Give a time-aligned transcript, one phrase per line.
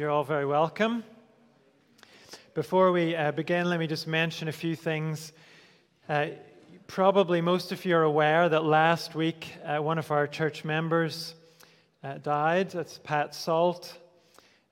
[0.00, 1.04] You're all very welcome.
[2.54, 5.30] Before we uh, begin, let me just mention a few things.
[6.08, 6.28] Uh,
[6.86, 11.34] probably most of you are aware that last week uh, one of our church members
[12.02, 12.70] uh, died.
[12.70, 13.94] That's Pat Salt.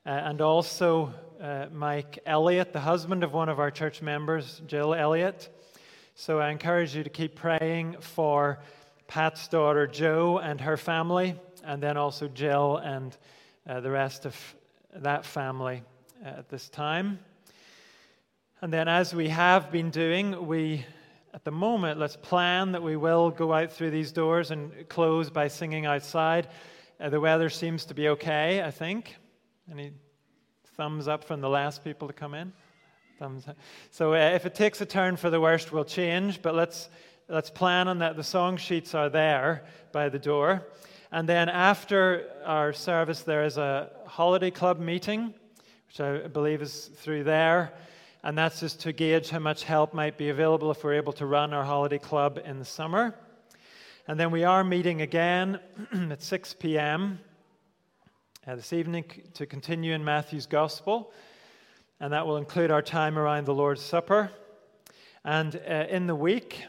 [0.03, 4.95] Uh, and also uh, Mike Elliott, the husband of one of our church members, Jill
[4.95, 5.47] Elliott.
[6.15, 8.63] So I encourage you to keep praying for
[9.07, 13.15] Pat's daughter Jo and her family, and then also Jill and
[13.69, 14.35] uh, the rest of
[15.03, 15.83] that family
[16.23, 17.19] at this time.
[18.61, 20.85] And then, as we have been doing, we
[21.33, 25.29] at the moment, let's plan that we will go out through these doors and close
[25.29, 26.47] by singing outside.
[26.99, 29.15] Uh, the weather seems to be okay, I think.
[29.71, 29.93] Any
[30.75, 32.51] thumbs up from the last people to come in?
[33.19, 33.57] Thumbs up.
[33.91, 36.89] So uh, if it takes a turn for the worst, we'll change, but let's,
[37.27, 38.15] let's plan on that.
[38.15, 40.65] The song sheets are there by the door.
[41.11, 45.33] And then after our service, there is a holiday club meeting,
[45.87, 47.73] which I believe is through there.
[48.23, 51.25] And that's just to gauge how much help might be available if we're able to
[51.25, 53.15] run our holiday club in the summer.
[54.07, 55.59] And then we are meeting again
[56.11, 57.19] at 6 p.m.
[58.47, 61.13] Uh, this evening to continue in Matthew's Gospel.
[61.99, 64.31] And that will include our time around the Lord's Supper.
[65.23, 66.63] And uh, in the week,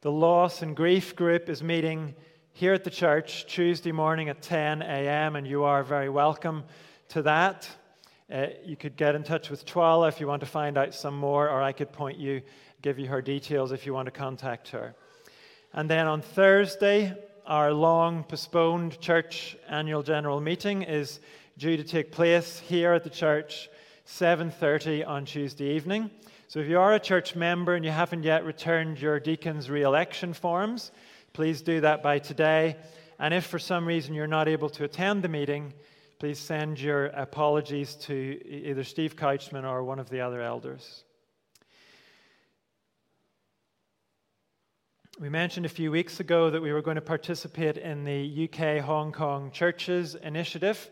[0.00, 2.14] the Loss and Grief group is meeting
[2.56, 6.64] here at the church Tuesday morning at 10 a.m., and you are very welcome
[7.10, 7.68] to that.
[8.32, 11.18] Uh, you could get in touch with Twala if you want to find out some
[11.18, 12.40] more, or I could point you,
[12.80, 14.94] give you her details if you want to contact her.
[15.74, 17.14] And then on Thursday,
[17.44, 21.20] our long postponed church annual general meeting is
[21.58, 23.68] due to take place here at the church
[24.06, 26.10] 7:30 on Tuesday evening.
[26.48, 30.32] So if you are a church member and you haven't yet returned your deacon's re-election
[30.32, 30.90] forms,
[31.36, 32.74] please do that by today.
[33.18, 35.74] And if for some reason you're not able to attend the meeting,
[36.18, 41.04] please send your apologies to either Steve Couchman or one of the other elders.
[45.20, 48.82] We mentioned a few weeks ago that we were going to participate in the UK
[48.82, 50.90] Hong Kong Churches initiative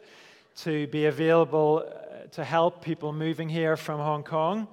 [0.56, 4.68] to be available uh, to help people moving here from Hong Kong.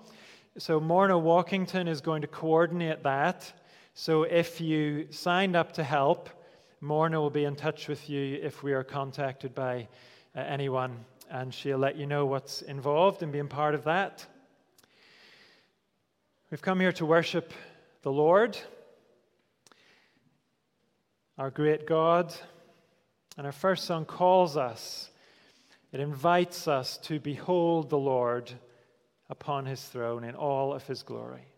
[0.58, 3.54] So, Morna Walkington is going to coordinate that.
[3.94, 6.30] So, if you signed up to help,
[6.80, 9.90] Morna will be in touch with you if we are contacted by
[10.34, 14.26] uh, anyone, and she'll let you know what's involved in being part of that.
[16.50, 17.54] We've come here to worship
[18.02, 18.58] the Lord,
[21.38, 22.34] our great God,
[23.38, 25.10] and our first song calls us,
[25.92, 28.54] it invites us to behold the Lord
[29.30, 31.51] upon his throne in all of his glory.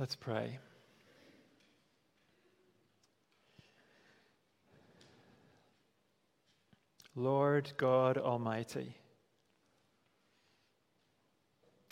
[0.00, 0.58] Let's pray.
[7.14, 8.96] Lord God Almighty,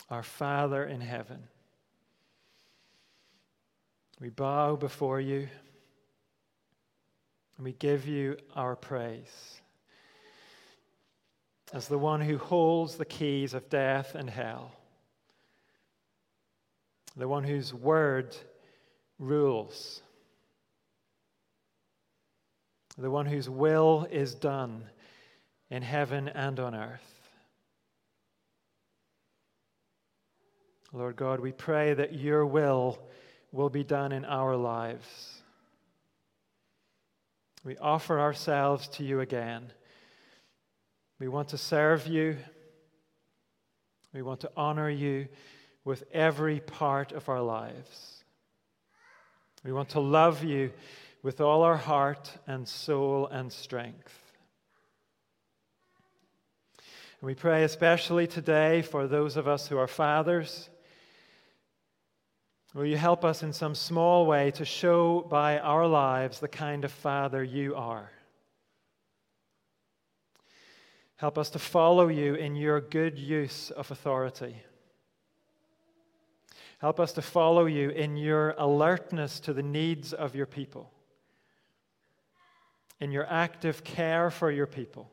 [0.09, 1.43] our Father in heaven.
[4.19, 5.47] We bow before you
[7.57, 9.61] and we give you our praise
[11.71, 14.71] as the one who holds the keys of death and hell,
[17.19, 18.33] the one whose word
[19.19, 20.01] rules,
[22.97, 24.85] the one whose will is done
[25.69, 27.29] in heaven and on earth.
[30.93, 32.97] Lord God, we pray that your will
[33.51, 35.41] will be done in our lives.
[37.65, 39.73] We offer ourselves to you again.
[41.19, 42.37] We want to serve you.
[44.13, 45.27] We want to honor you
[45.89, 48.23] with every part of our lives.
[49.65, 50.71] We want to love you
[51.23, 54.13] with all our heart and soul and strength.
[56.77, 60.69] And we pray especially today for those of us who are fathers
[62.75, 66.85] Will you help us in some small way to show by our lives the kind
[66.85, 68.11] of Father you are?
[71.15, 74.55] Help us to follow you in your good use of authority.
[76.79, 80.91] Help us to follow you in your alertness to the needs of your people,
[82.99, 85.09] in your active care for your people,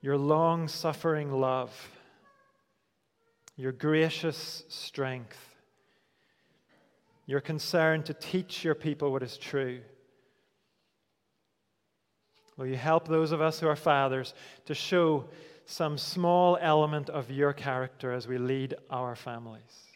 [0.00, 1.90] your long suffering love,
[3.56, 5.50] your gracious strength
[7.30, 9.78] your concern to teach your people what is true.
[12.56, 14.34] Will you help those of us who are fathers
[14.66, 15.26] to show
[15.64, 19.89] some small element of your character as we lead our families?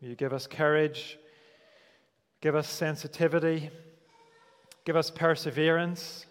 [0.00, 1.18] You give us courage,
[2.40, 3.70] give us sensitivity,
[4.86, 6.24] give us perseverance,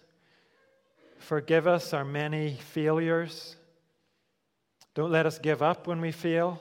[1.18, 3.54] forgive us our many failures.
[4.94, 6.60] Don't let us give up when we fail.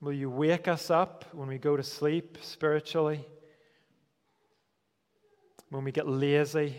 [0.00, 3.24] Will you wake us up when we go to sleep spiritually?
[5.68, 6.74] When we get lazy?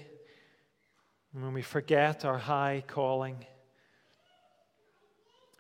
[1.32, 3.46] When we forget our high calling?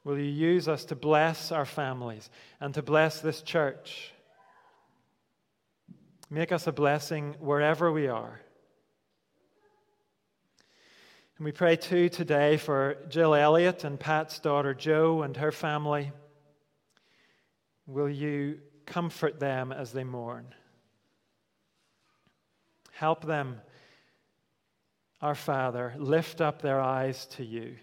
[0.03, 2.29] Will you use us to bless our families
[2.59, 4.11] and to bless this church?
[6.29, 8.39] Make us a blessing wherever we are.
[11.37, 16.11] And we pray too today for Jill Elliott and Pat's daughter Jo and her family.
[17.85, 20.53] Will you comfort them as they mourn?
[22.93, 23.59] Help them,
[25.21, 27.75] our Father, lift up their eyes to you.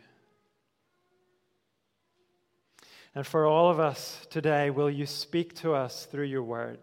[3.18, 6.78] And for all of us today, will you speak to us through your word?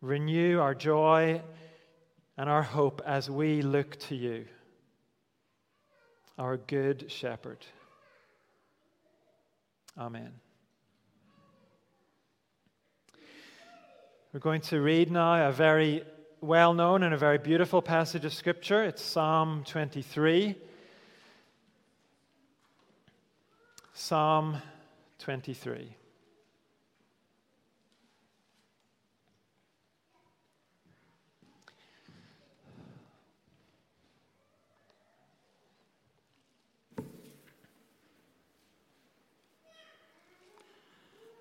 [0.00, 1.42] Renew our joy
[2.38, 4.46] and our hope as we look to you,
[6.38, 7.58] our good shepherd.
[9.98, 10.32] Amen.
[14.32, 16.02] We're going to read now a very
[16.40, 18.84] well known and a very beautiful passage of Scripture.
[18.84, 20.56] It's Psalm 23.
[23.92, 24.56] Psalm
[25.18, 25.96] 23.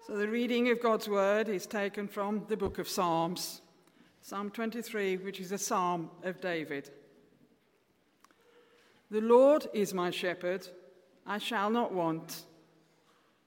[0.08, 3.62] So the reading of God's word is taken from the book of Psalms,
[4.22, 6.90] Psalm 23, which is a psalm of David.
[9.12, 10.66] The Lord is my shepherd,
[11.26, 12.44] I shall not want.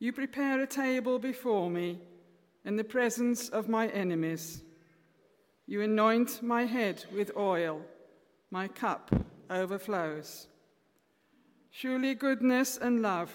[0.00, 1.98] You prepare a table before me
[2.64, 4.62] in the presence of my enemies.
[5.66, 7.82] You anoint my head with oil,
[8.50, 9.10] my cup
[9.50, 10.46] overflows.
[11.70, 13.32] Surely goodness and love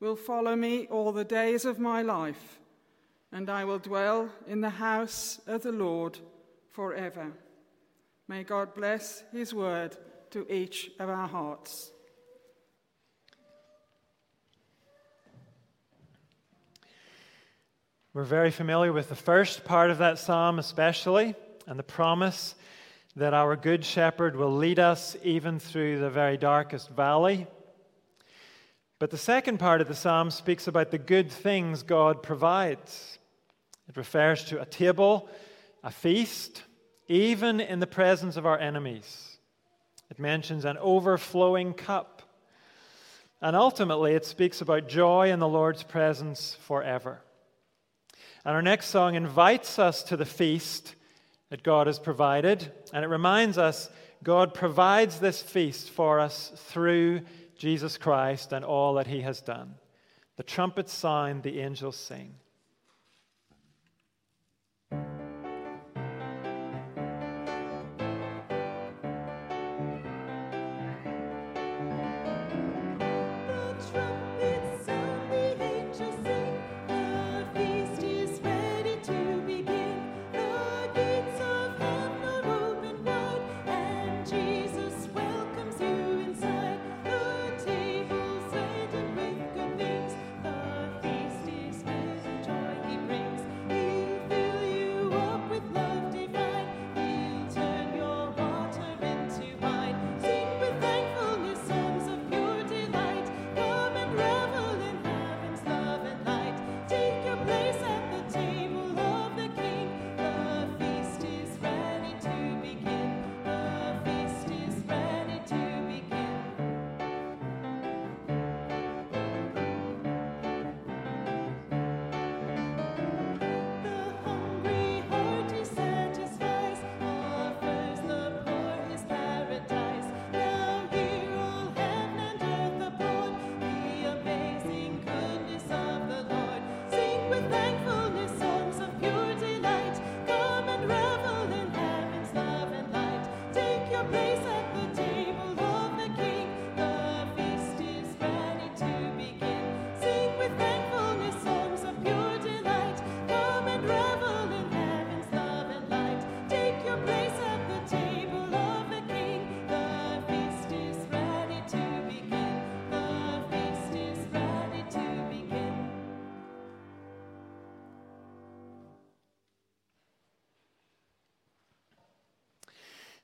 [0.00, 2.58] will follow me all the days of my life,
[3.30, 6.18] and I will dwell in the house of the Lord
[6.70, 7.32] forever.
[8.28, 9.96] May God bless his word
[10.30, 11.91] to each of our hearts.
[18.14, 21.34] We're very familiar with the first part of that psalm, especially,
[21.66, 22.54] and the promise
[23.16, 27.46] that our Good Shepherd will lead us even through the very darkest valley
[29.02, 33.18] But the second part of the psalm speaks about the good things God provides.
[33.88, 35.28] It refers to a table,
[35.82, 36.62] a feast,
[37.08, 39.38] even in the presence of our enemies.
[40.08, 42.22] It mentions an overflowing cup.
[43.40, 47.22] And ultimately, it speaks about joy in the Lord's presence forever.
[48.44, 50.94] And our next song invites us to the feast
[51.50, 53.90] that God has provided, and it reminds us
[54.22, 57.22] God provides this feast for us through
[57.56, 59.74] Jesus Christ and all that he has done.
[60.36, 62.34] The trumpets sound, the angels sing.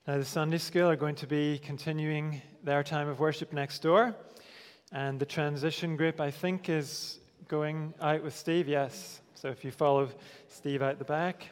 [0.08, 4.16] Now, the Sunday school are going to be continuing their time of worship next door.
[4.90, 9.20] And the transition group, I think, is going out with Steve, yes.
[9.34, 10.08] So if you follow
[10.48, 11.50] Steve out the back.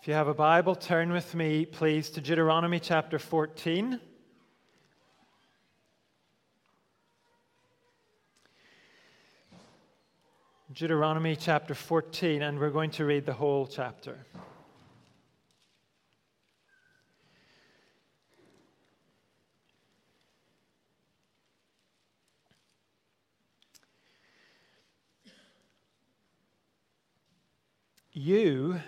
[0.00, 4.00] If you have a Bible, turn with me, please, to Deuteronomy chapter 14.
[10.76, 14.26] Deuteronomy chapter 14, and we're going to read the whole chapter.
[28.12, 28.78] You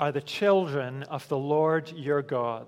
[0.00, 2.66] are the children of the Lord your God.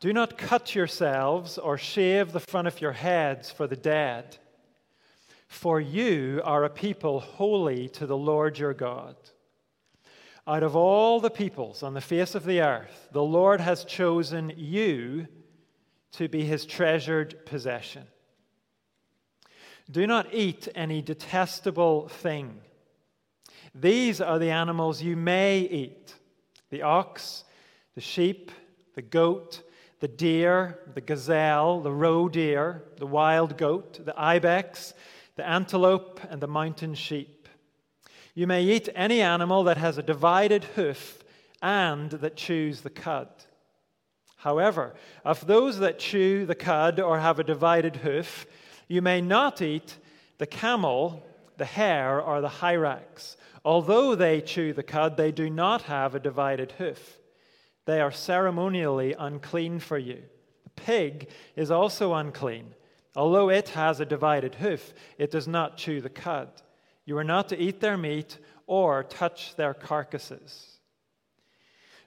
[0.00, 4.38] Do not cut yourselves or shave the front of your heads for the dead
[5.48, 9.16] for you are a people holy to the Lord your God.
[10.46, 14.52] Out of all the peoples on the face of the earth, the Lord has chosen
[14.56, 15.26] you
[16.12, 18.04] to be his treasured possession.
[19.90, 22.60] Do not eat any detestable thing.
[23.74, 26.14] These are the animals you may eat
[26.70, 27.44] the ox,
[27.94, 28.50] the sheep,
[28.94, 29.62] the goat,
[30.00, 34.94] the deer, the gazelle, the roe deer, the wild goat, the ibex
[35.36, 37.48] the antelope, and the mountain sheep.
[38.34, 41.22] You may eat any animal that has a divided hoof
[41.62, 43.28] and that chews the cud.
[44.38, 44.94] However,
[45.24, 48.46] of those that chew the cud or have a divided hoof,
[48.88, 49.96] you may not eat
[50.38, 53.36] the camel, the hare, or the hyrax.
[53.64, 57.18] Although they chew the cud, they do not have a divided hoof.
[57.86, 60.22] They are ceremonially unclean for you.
[60.64, 62.74] The pig is also unclean.
[63.16, 66.48] Although it has a divided hoof, it does not chew the cud.
[67.06, 70.76] You are not to eat their meat or touch their carcasses.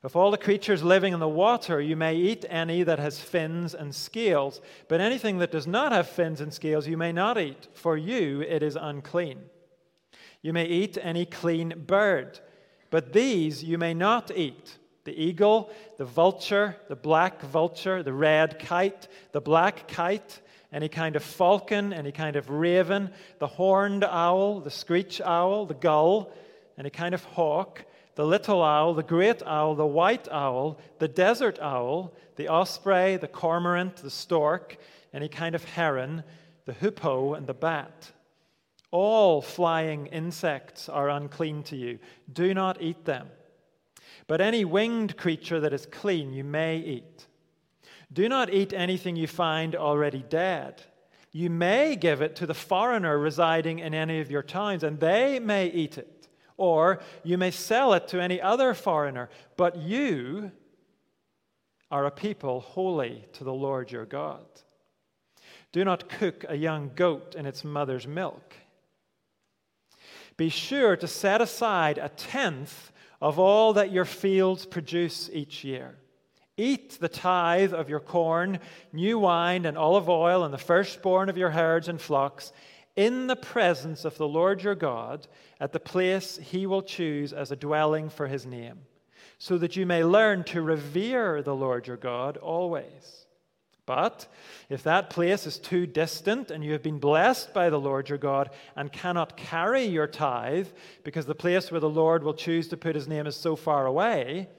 [0.04, 3.74] Of all the creatures living in the water, you may eat any that has fins
[3.74, 7.68] and scales, but anything that does not have fins and scales you may not eat.
[7.74, 9.40] For you it is unclean.
[10.42, 12.40] You may eat any clean bird,
[12.92, 18.60] but these you may not eat the eagle, the vulture, the black vulture, the red
[18.60, 20.40] kite, the black kite
[20.72, 25.74] any kind of falcon, any kind of raven, the horned owl, the screech owl, the
[25.74, 26.32] gull,
[26.78, 31.58] any kind of hawk, the little owl, the great owl, the white owl, the desert
[31.60, 34.78] owl, the osprey, the cormorant, the stork,
[35.14, 36.24] any kind of heron,
[36.66, 38.12] the hoopoe, and the bat.
[38.92, 42.00] All flying insects are unclean to you.
[42.32, 43.28] Do not eat them.
[44.28, 47.26] But any winged creature that is clean you may eat.
[48.12, 50.82] Do not eat anything you find already dead.
[51.32, 55.40] You may give it to the foreigner residing in any of your towns, and they
[55.40, 56.20] may eat it
[56.60, 59.30] or you may sell it to any other foreigner.
[59.56, 60.52] But you
[61.90, 64.46] are a people holy to the Lord your God.
[65.72, 68.56] Do not cook a young goat in its mother's milk.
[70.36, 72.92] Be sure to set aside a tenth
[73.22, 75.96] of all that your fields produce each year.
[76.60, 78.60] Eat the tithe of your corn,
[78.92, 82.52] new wine, and olive oil, and the firstborn of your herds and flocks
[82.98, 85.26] in the presence of the Lord your God
[85.62, 88.80] at the place he will choose as a dwelling for his name,
[89.38, 93.26] so that you may learn to revere the Lord your God always.
[93.86, 94.28] But
[94.68, 98.18] if that place is too distant and you have been blessed by the Lord your
[98.18, 100.68] God and cannot carry your tithe
[101.06, 103.86] because the place where the Lord will choose to put his name is so far
[103.86, 104.50] away,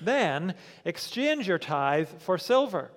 [0.00, 2.90] then exchange your tithe for silver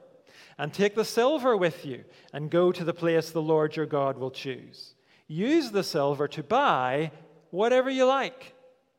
[0.58, 4.18] and take the silver with you and go to the place the Lord your God
[4.18, 4.96] will choose.
[5.28, 7.12] Use the silver to buy
[7.50, 8.54] whatever you like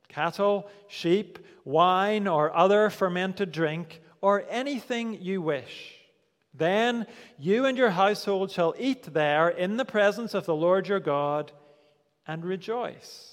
[0.08, 5.94] cattle, sheep, wine, or other fermented drink, or anything you wish.
[6.54, 7.06] Then
[7.38, 11.50] you and your household shall eat there in the presence of the Lord your God
[12.26, 13.31] and rejoice.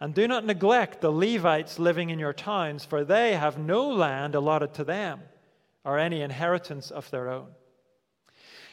[0.00, 4.34] And do not neglect the Levites living in your towns, for they have no land
[4.34, 5.20] allotted to them
[5.84, 7.48] or any inheritance of their own.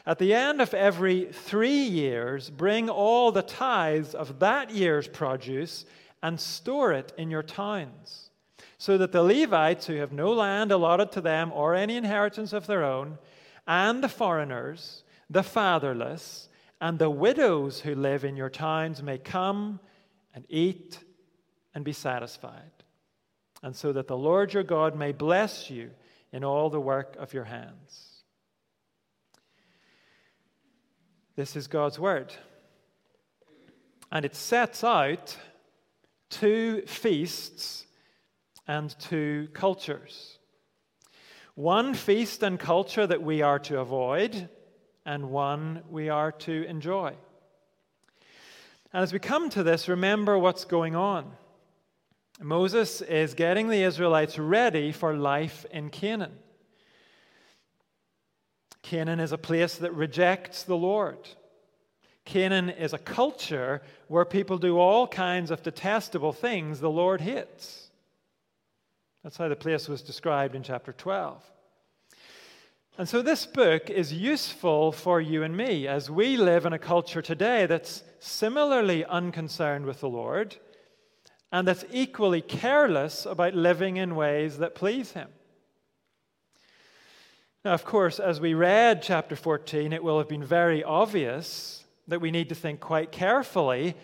[0.05, 5.85] At the end of every three years, bring all the tithes of that year's produce
[6.23, 8.31] and store it in your towns,
[8.77, 12.65] so that the Levites, who have no land allotted to them or any inheritance of
[12.65, 13.19] their own,
[13.67, 19.79] and the foreigners, the fatherless, and the widows who live in your towns may come
[20.33, 20.99] and eat
[21.73, 22.71] and be satisfied,
[23.63, 25.91] and so that the Lord your God may bless you
[26.31, 28.23] in all the work of your hands.
[31.35, 32.33] This is God's word.
[34.11, 35.37] And it sets out
[36.29, 37.85] two feasts
[38.67, 40.37] and two cultures.
[41.55, 44.49] One feast and culture that we are to avoid,
[45.05, 47.15] and one we are to enjoy.
[48.93, 51.31] And as we come to this, remember what's going on.
[52.41, 56.37] Moses is getting the Israelites ready for life in Canaan.
[58.81, 61.29] Canaan is a place that rejects the Lord.
[62.25, 67.89] Canaan is a culture where people do all kinds of detestable things the Lord hates.
[69.23, 71.43] That's how the place was described in chapter 12.
[72.97, 76.79] And so this book is useful for you and me as we live in a
[76.79, 80.57] culture today that's similarly unconcerned with the Lord
[81.51, 85.29] and that's equally careless about living in ways that please Him.
[87.63, 92.21] Now, of course, as we read chapter 14, it will have been very obvious that
[92.21, 93.95] we need to think quite carefully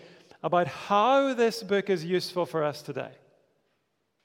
[0.42, 3.10] about how this book is useful for us today.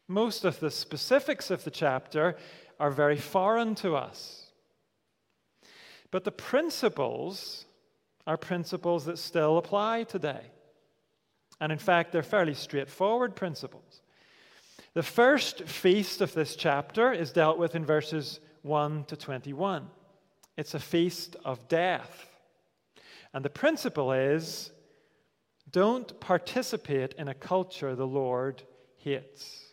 [0.07, 2.35] Most of the specifics of the chapter
[2.79, 4.51] are very foreign to us.
[6.11, 7.65] But the principles
[8.27, 10.41] are principles that still apply today.
[11.63, 14.01] And in fact, they're fairly straightforward principles.
[14.95, 19.87] The first feast of this chapter is dealt with in verses 1 to 21.
[20.57, 22.27] It's a feast of death.
[23.33, 24.71] And the principle is
[25.71, 28.61] don't participate in a culture the Lord
[28.97, 29.63] hates.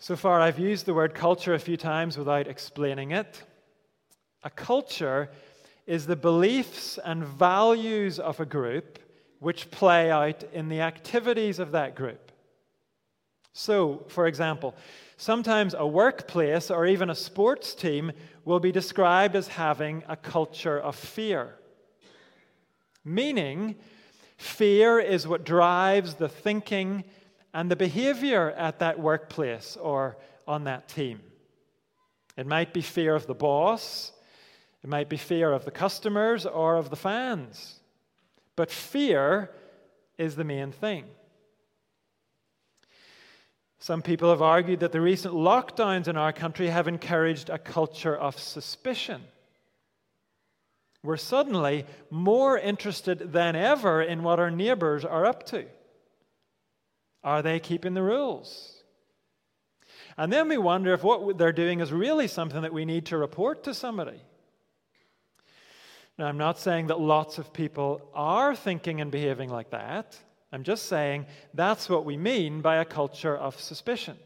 [0.00, 3.44] So far, I've used the word culture a few times without explaining it.
[4.42, 5.30] A culture
[5.86, 8.98] is the beliefs and values of a group
[9.44, 12.32] which play out in the activities of that group.
[13.52, 14.74] So, for example,
[15.18, 18.12] sometimes a workplace or even a sports team
[18.46, 21.56] will be described as having a culture of fear.
[23.04, 23.76] Meaning,
[24.38, 27.04] fear is what drives the thinking
[27.52, 30.16] and the behavior at that workplace or
[30.48, 31.20] on that team.
[32.38, 34.10] It might be fear of the boss,
[34.82, 37.80] it might be fear of the customers or of the fans.
[38.56, 39.50] But fear
[40.18, 41.04] is the main thing.
[43.78, 48.16] Some people have argued that the recent lockdowns in our country have encouraged a culture
[48.16, 49.22] of suspicion.
[51.02, 55.66] We're suddenly more interested than ever in what our neighbors are up to.
[57.22, 58.82] Are they keeping the rules?
[60.16, 63.18] And then we wonder if what they're doing is really something that we need to
[63.18, 64.22] report to somebody.
[66.18, 70.16] Now, I'm not saying that lots of people are thinking and behaving like that.
[70.52, 74.16] I'm just saying that's what we mean by a culture of suspicion.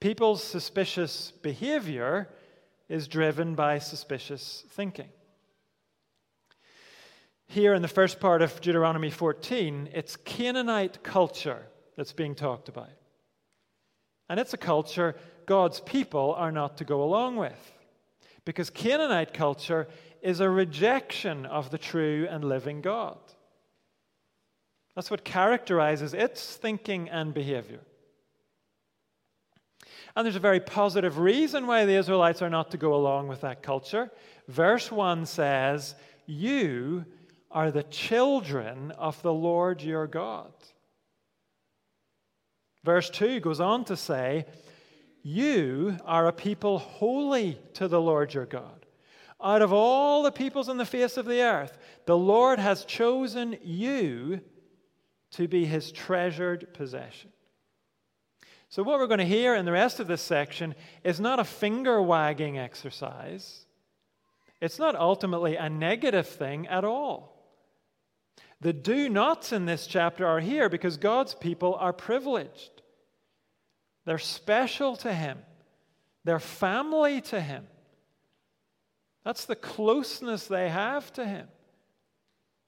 [0.00, 2.28] People's suspicious behavior
[2.88, 5.08] is driven by suspicious thinking.
[7.46, 12.90] Here in the first part of Deuteronomy 14, it's Canaanite culture that's being talked about.
[14.28, 17.72] And it's a culture God's people are not to go along with.
[18.44, 19.88] Because Canaanite culture
[20.22, 23.18] is a rejection of the true and living God.
[24.94, 27.80] That's what characterizes its thinking and behavior.
[30.16, 33.42] And there's a very positive reason why the Israelites are not to go along with
[33.42, 34.10] that culture.
[34.48, 35.94] Verse 1 says,
[36.26, 37.04] You
[37.50, 40.52] are the children of the Lord your God.
[42.84, 44.46] Verse 2 goes on to say,
[45.22, 48.77] You are a people holy to the Lord your God.
[49.42, 53.56] Out of all the peoples on the face of the earth, the Lord has chosen
[53.62, 54.40] you
[55.32, 57.30] to be his treasured possession.
[58.70, 60.74] So, what we're going to hear in the rest of this section
[61.04, 63.64] is not a finger wagging exercise.
[64.60, 67.38] It's not ultimately a negative thing at all.
[68.60, 72.82] The do nots in this chapter are here because God's people are privileged.
[74.04, 75.38] They're special to Him,
[76.24, 77.66] they're family to Him.
[79.28, 81.48] That's the closeness they have to Him,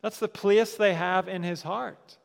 [0.02, 2.18] that's the place they have in His heart.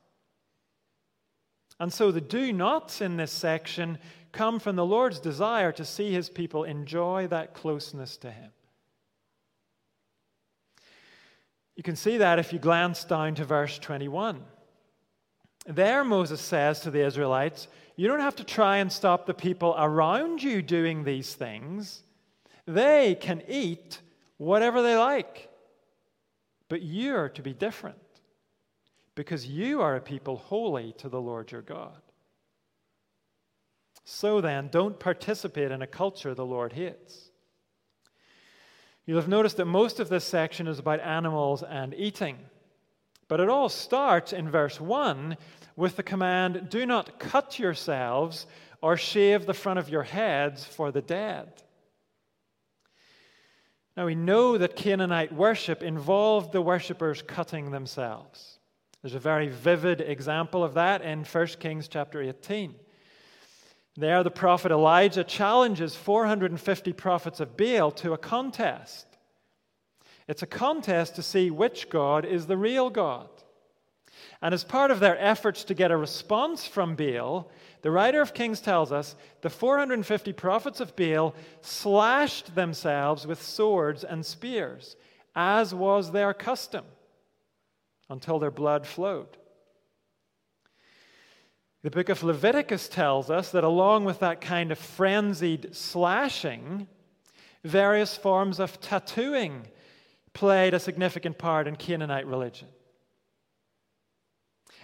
[1.79, 3.97] And so the do nots in this section
[4.33, 8.51] come from the Lord's desire to see His people enjoy that closeness to Him.
[11.77, 14.43] You can see that if you glance down to verse 21.
[15.65, 19.75] There, Moses says to the Israelites, You don't have to try and stop the people
[19.77, 22.03] around you doing these things.
[22.65, 24.01] They can eat
[24.37, 25.49] whatever they like.
[26.67, 27.97] But you're to be different
[29.13, 32.01] because you are a people holy to the Lord your God.
[34.03, 37.31] So then, don't participate in a culture the Lord hates.
[39.05, 42.37] You'll have noticed that most of this section is about animals and eating.
[43.27, 45.37] But it all starts in verse 1
[45.75, 48.45] with the command do not cut yourselves
[48.81, 51.63] or shave the front of your heads for the dead.
[53.95, 58.59] Now we know that Canaanite worship involved the worshippers cutting themselves.
[59.01, 62.75] There's a very vivid example of that in 1 Kings chapter 18.
[63.95, 69.07] There, the prophet Elijah challenges 450 prophets of Baal to a contest.
[70.27, 73.29] It's a contest to see which God is the real God.
[74.41, 77.49] And as part of their efforts to get a response from Baal,
[77.85, 84.03] the writer of Kings tells us the 450 prophets of Baal slashed themselves with swords
[84.03, 84.95] and spears,
[85.35, 86.83] as was their custom,
[88.09, 89.37] until their blood flowed.
[91.83, 96.87] The book of Leviticus tells us that along with that kind of frenzied slashing,
[97.63, 99.67] various forms of tattooing
[100.33, 102.69] played a significant part in Canaanite religion.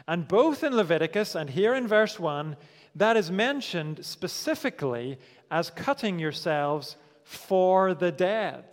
[0.08, 2.56] And both in Leviticus and here in verse 1,
[2.96, 5.18] that is mentioned specifically
[5.50, 8.66] as cutting yourselves for the dead,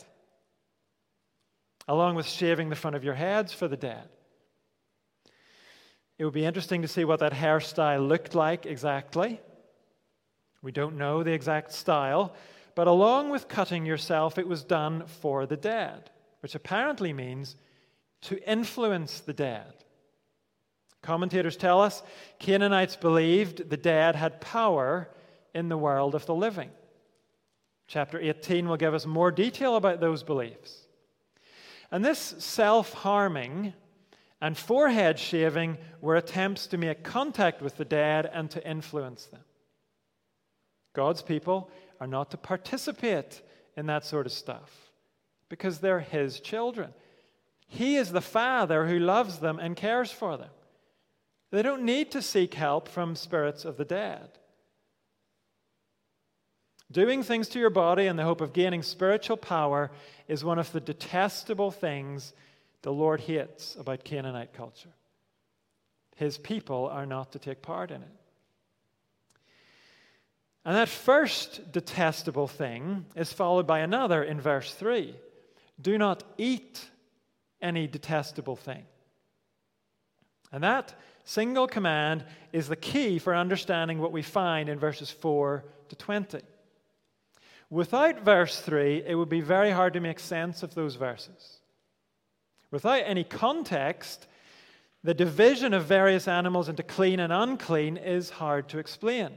[1.86, 4.08] along with shaving the front of your heads for the dead.
[6.18, 9.40] It would be interesting to see what that hairstyle looked like exactly.
[10.62, 12.34] We don't know the exact style,
[12.74, 17.56] but along with cutting yourself, it was done for the dead, which apparently means
[18.22, 19.84] to influence the dead.
[21.02, 22.02] Commentators tell us
[22.38, 25.08] Canaanites believed the dead had power
[25.54, 26.70] in the world of the living.
[27.86, 30.86] Chapter 18 will give us more detail about those beliefs.
[31.90, 33.72] And this self harming
[34.40, 39.40] and forehead shaving were attempts to make contact with the dead and to influence them.
[40.92, 43.42] God's people are not to participate
[43.76, 44.70] in that sort of stuff
[45.48, 46.92] because they're His children.
[47.66, 50.50] He is the Father who loves them and cares for them.
[51.50, 54.28] They don't need to seek help from spirits of the dead.
[56.90, 59.90] Doing things to your body in the hope of gaining spiritual power
[60.26, 62.32] is one of the detestable things
[62.82, 64.92] the Lord hates about Canaanite culture.
[66.16, 68.08] His people are not to take part in it.
[70.64, 75.14] And that first detestable thing is followed by another in verse 3
[75.80, 76.88] Do not eat
[77.60, 78.84] any detestable thing.
[80.52, 85.64] And that single command is the key for understanding what we find in verses 4
[85.88, 86.40] to 20.
[87.70, 91.60] Without verse 3, it would be very hard to make sense of those verses.
[92.70, 94.26] Without any context,
[95.04, 99.30] the division of various animals into clean and unclean is hard to explain.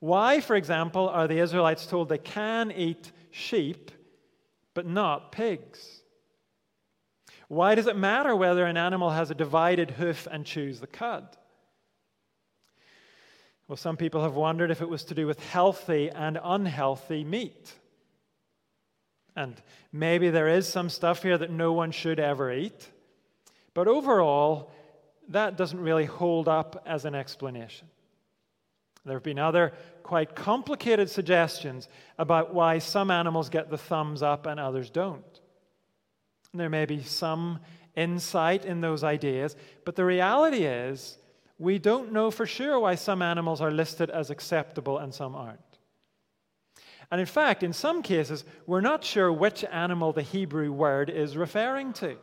[0.00, 3.90] Why, for example, are the Israelites told they can eat sheep
[4.74, 6.01] but not pigs?
[7.52, 11.28] Why does it matter whether an animal has a divided hoof and chews the cud?
[13.68, 17.74] Well, some people have wondered if it was to do with healthy and unhealthy meat.
[19.36, 19.60] And
[19.92, 22.88] maybe there is some stuff here that no one should ever eat.
[23.74, 24.72] But overall,
[25.28, 27.86] that doesn't really hold up as an explanation.
[29.04, 31.86] There have been other quite complicated suggestions
[32.16, 35.31] about why some animals get the thumbs up and others don't.
[36.54, 37.60] There may be some
[37.96, 41.18] insight in those ideas, but the reality is
[41.58, 45.60] we don't know for sure why some animals are listed as acceptable and some aren't.
[47.10, 51.36] And in fact, in some cases, we're not sure which animal the Hebrew word is
[51.36, 52.16] referring to.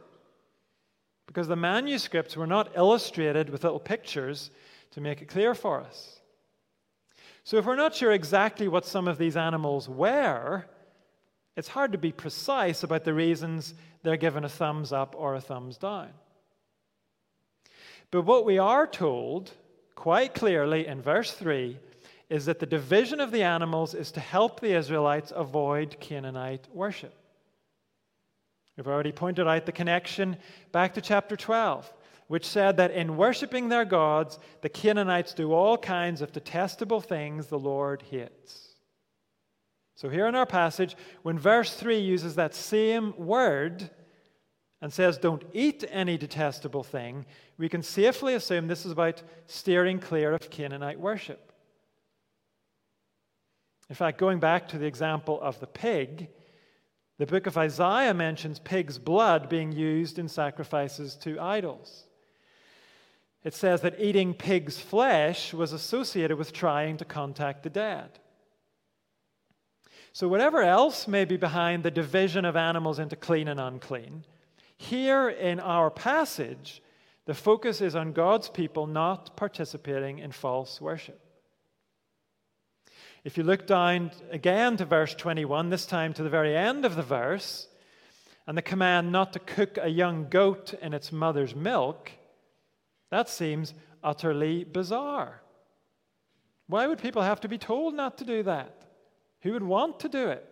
[1.27, 4.49] Because the manuscripts were not illustrated with little pictures
[4.91, 6.19] to make it clear for us.
[7.43, 10.65] So, if we're not sure exactly what some of these animals were,
[11.55, 15.41] it's hard to be precise about the reasons they're given a thumbs up or a
[15.41, 16.09] thumbs down.
[18.11, 19.51] But what we are told
[19.95, 21.77] quite clearly in verse 3
[22.29, 27.13] is that the division of the animals is to help the Israelites avoid Canaanite worship.
[28.77, 30.37] We've already pointed out the connection
[30.71, 31.91] back to chapter 12
[32.29, 37.47] which said that in worshiping their gods, the Canaanites do all kinds of detestable things
[37.47, 38.68] the Lord hates.
[39.99, 43.89] So, here in our passage, when verse 3 uses that same word
[44.81, 47.25] and says, Don't eat any detestable thing,
[47.57, 51.51] we can safely assume this is about steering clear of Canaanite worship.
[53.89, 56.29] In fact, going back to the example of the pig,
[57.17, 62.05] the book of Isaiah mentions pig's blood being used in sacrifices to idols.
[63.43, 68.19] It says that eating pig's flesh was associated with trying to contact the dead.
[70.19, 74.25] So, whatever else may be behind the division of animals into clean and unclean,
[74.75, 76.83] here in our passage,
[77.23, 81.21] the focus is on God's people not participating in false worship.
[83.23, 86.97] If you look down again to verse 21, this time to the very end of
[86.97, 87.69] the verse,
[88.45, 92.11] and the command not to cook a young goat in its mother's milk,
[93.09, 95.41] that seems utterly bizarre.
[96.67, 98.78] Why would people have to be told not to do that?
[99.41, 100.45] Who would want to do it?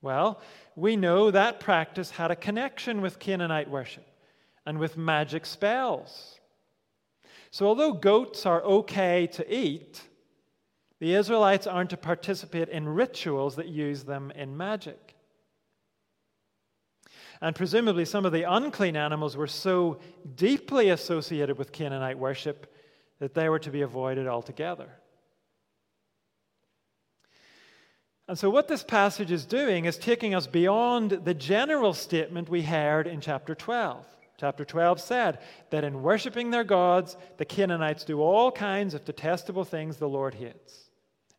[0.00, 0.40] Well,
[0.74, 4.06] we know that practice had a connection with Canaanite worship
[4.66, 6.40] and with magic spells.
[7.50, 10.02] So, although goats are okay to eat,
[10.98, 15.14] the Israelites aren't to participate in rituals that use them in magic.
[17.40, 19.98] And presumably, some of the unclean animals were so
[20.36, 22.72] deeply associated with Canaanite worship
[23.18, 24.88] that they were to be avoided altogether.
[28.28, 32.62] And so, what this passage is doing is taking us beyond the general statement we
[32.62, 34.06] heard in chapter 12.
[34.38, 35.38] Chapter 12 said
[35.70, 40.34] that in worshiping their gods, the Canaanites do all kinds of detestable things the Lord
[40.34, 40.90] hates.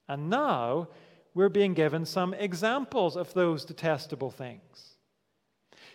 [0.07, 0.89] And now
[1.33, 4.95] we're being given some examples of those detestable things.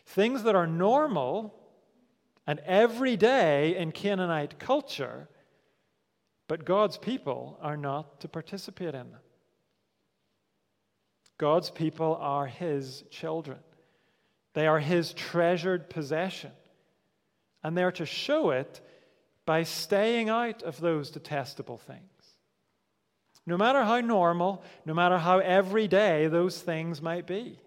[0.04, 1.54] Things that are normal
[2.46, 5.28] and everyday in Canaanite culture,
[6.46, 9.20] but God's people are not to participate in them.
[11.38, 13.58] God's people are His children,
[14.54, 16.52] they are His treasured possession,
[17.62, 18.80] and they're to show it
[19.46, 22.02] by staying out of those detestable things.
[23.46, 27.58] No matter how normal, no matter how everyday those things might be.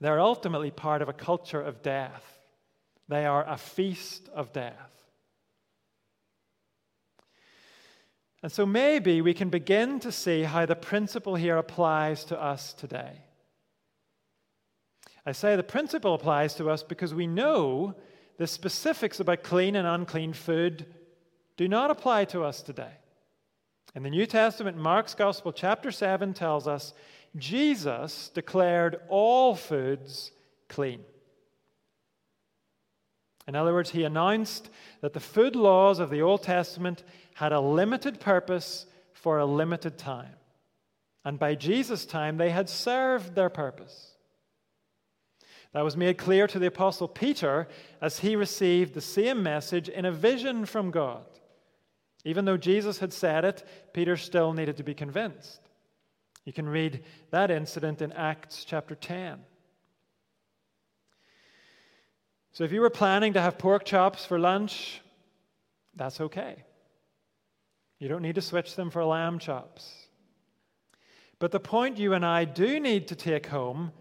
[0.00, 2.22] They're ultimately part of a culture of death.
[3.08, 4.95] They are a feast of death.
[8.46, 12.72] And so maybe we can begin to see how the principle here applies to us
[12.74, 13.22] today.
[15.26, 17.96] I say the principle applies to us because we know
[18.38, 20.86] the specifics about clean and unclean food
[21.56, 22.92] do not apply to us today.
[23.96, 26.94] In the New Testament, Mark's Gospel, chapter 7, tells us
[27.34, 30.30] Jesus declared all foods
[30.68, 31.00] clean.
[33.48, 34.70] In other words, he announced
[35.00, 37.02] that the food laws of the Old Testament
[37.36, 40.32] had a limited purpose for a limited time.
[41.22, 44.12] And by Jesus' time, they had served their purpose.
[45.74, 47.68] That was made clear to the Apostle Peter
[48.00, 51.26] as he received the same message in a vision from God.
[52.24, 53.62] Even though Jesus had said it,
[53.92, 55.60] Peter still needed to be convinced.
[56.46, 59.40] You can read that incident in Acts chapter 10.
[62.52, 65.02] So if you were planning to have pork chops for lunch,
[65.94, 66.64] that's okay.
[67.98, 70.06] You don't need to switch them for lamb chops.
[71.38, 73.92] But the point you and I do need to take home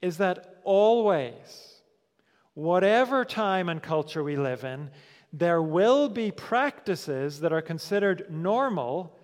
[0.00, 1.80] is that always,
[2.54, 4.90] whatever time and culture we live in,
[5.32, 9.18] there will be practices that are considered normal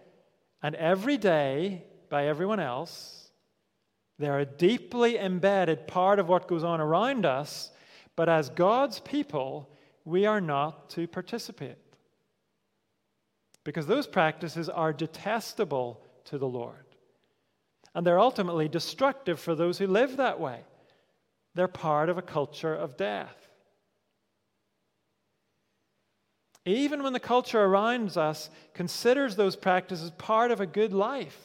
[0.62, 3.30] and everyday by everyone else.
[4.18, 7.70] They're a deeply embedded part of what goes on around us,
[8.16, 9.70] but as God's people,
[10.04, 11.76] we are not to participate.
[13.68, 16.86] Because those practices are detestable to the Lord.
[17.94, 20.60] And they're ultimately destructive for those who live that way.
[21.54, 23.36] They're part of a culture of death.
[26.64, 31.38] Even when the culture around us considers those practices part of a good life,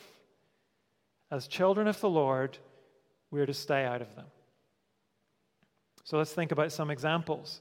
[1.30, 2.58] as children of the Lord,
[3.32, 4.28] we're to stay out of them.
[6.06, 7.60] So let's think about some examples.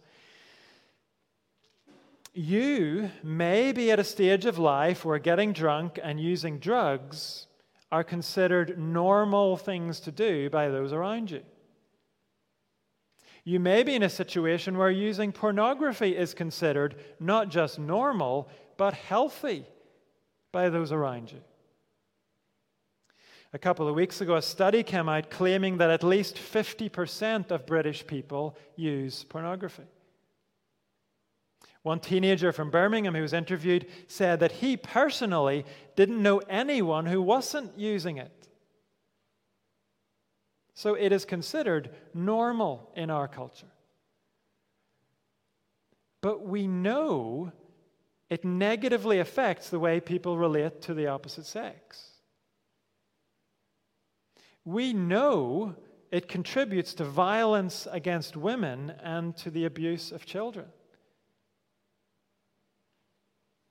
[2.34, 7.46] You may be at a stage of life where getting drunk and using drugs
[7.90, 11.42] are considered normal things to do by those around you.
[13.44, 18.94] You may be in a situation where using pornography is considered not just normal, but
[18.94, 19.66] healthy
[20.52, 21.40] by those around you.
[23.52, 27.66] A couple of weeks ago, a study came out claiming that at least 50% of
[27.66, 29.82] British people use pornography.
[31.82, 35.64] One teenager from Birmingham who was interviewed said that he personally
[35.96, 38.48] didn't know anyone who wasn't using it.
[40.74, 43.66] So it is considered normal in our culture.
[46.20, 47.52] But we know
[48.30, 52.12] it negatively affects the way people relate to the opposite sex.
[54.64, 55.74] We know
[56.12, 60.66] it contributes to violence against women and to the abuse of children.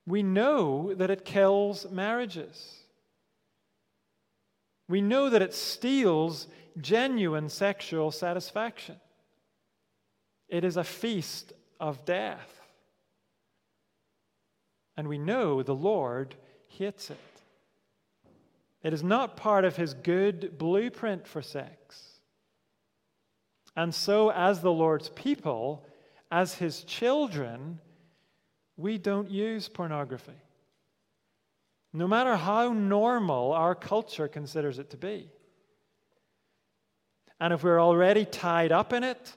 [0.06, 2.78] We know that it kills marriages.
[4.88, 6.46] We know that it steals
[6.80, 8.96] genuine sexual satisfaction.
[10.48, 12.60] It is a feast of death.
[14.96, 16.34] And we know the Lord
[16.68, 17.16] hates it.
[18.82, 22.18] It is not part of his good blueprint for sex.
[23.76, 25.86] And so, as the Lord's people,
[26.30, 27.80] as his children,
[28.76, 30.40] we don't use pornography.
[31.92, 35.30] No matter how normal our culture considers it to be.
[37.38, 39.36] And if we're already tied up in it,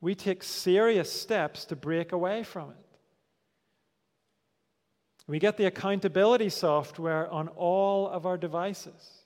[0.00, 2.76] we take serious steps to break away from it.
[5.26, 9.22] We get the accountability software on all of our devices.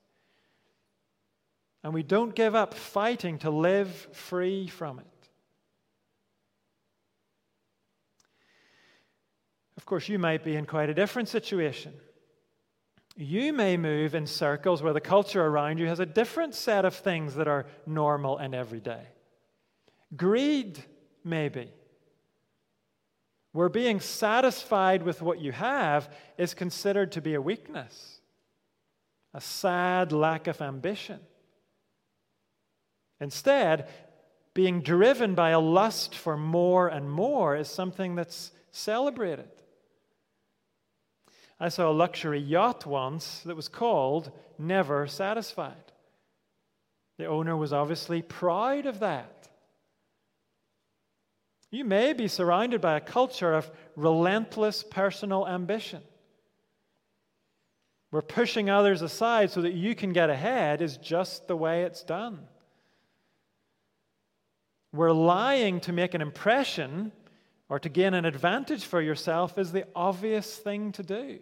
[1.83, 5.07] And we don't give up fighting to live free from it.
[9.77, 11.93] Of course, you might be in quite a different situation.
[13.16, 16.95] You may move in circles where the culture around you has a different set of
[16.95, 19.07] things that are normal and everyday.
[20.16, 20.83] Greed,
[21.24, 21.70] maybe.
[23.53, 28.20] Where being satisfied with what you have is considered to be a weakness,
[29.33, 31.20] a sad lack of ambition.
[33.18, 33.89] Instead,
[34.53, 39.49] being driven by a lust for more and more is something that's celebrated.
[41.59, 45.93] I saw a luxury yacht once that was called Never Satisfied.
[47.19, 49.49] The owner was obviously proud of that.
[51.71, 56.03] You may be surrounded by a culture of relentless personal ambition.
[58.11, 62.03] Where pushing others aside so that you can get ahead is just the way it's
[62.03, 62.47] done.
[64.93, 67.13] Where lying to make an impression
[67.69, 71.39] or to gain an advantage for yourself is the obvious thing to do.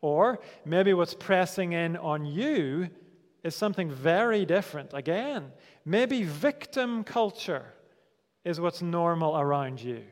[0.00, 2.90] Or maybe what's pressing in on you
[3.42, 4.90] is something very different.
[4.92, 5.50] Again,
[5.84, 7.64] maybe victim culture
[8.44, 10.02] is what's normal around you,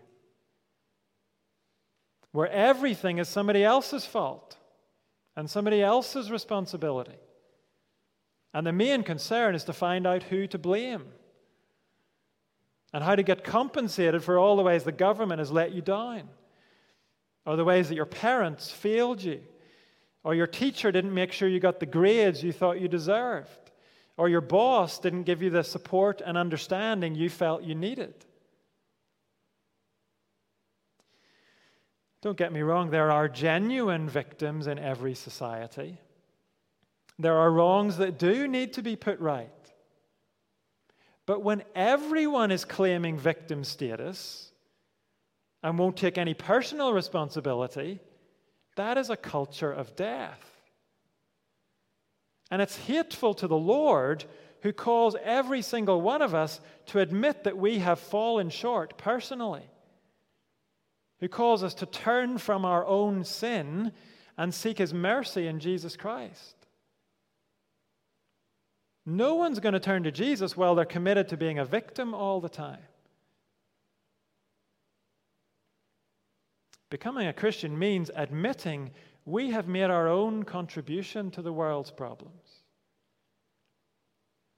[2.33, 4.57] where everything is somebody else's fault
[5.37, 7.19] and somebody else's responsibility.
[8.55, 11.05] And the main concern is to find out who to blame
[12.93, 16.29] and how to get compensated for all the ways the government has let you down,
[17.47, 19.41] or the ways that your parents failed you,
[20.25, 23.71] or your teacher didn't make sure you got the grades you thought you deserved,
[24.17, 28.15] or your boss didn't give you the support and understanding you felt you needed.
[32.21, 35.99] Don't get me wrong, there are genuine victims in every society.
[37.19, 39.62] There are wrongs that do need to be put right.
[41.33, 44.53] But when everyone is claiming victim status
[45.63, 48.01] and won't take any personal responsibility,
[48.77, 50.47] that is a culture of death.
[52.51, 54.27] And it's hateful to the Lord
[54.61, 59.65] who calls every single one of us to admit that we have fallen short personally,
[61.21, 63.93] who calls us to turn from our own sin
[64.37, 66.62] and seek his mercy in Jesus Christ.
[69.05, 72.41] No one's going to turn to Jesus while they're committed to being a victim all
[72.41, 72.79] the time.
[76.91, 78.91] Becoming a Christian means admitting
[79.25, 82.63] we have made our own contribution to the world's problems.